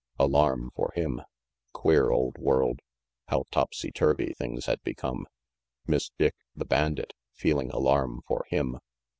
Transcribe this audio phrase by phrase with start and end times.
[0.17, 1.21] Alarm, for him.
[1.73, 2.79] Queer old world.
[3.27, 5.27] How topsy turvy things had become.
[5.85, 8.79] Miss Dick, the bandit, feeling alarm for him!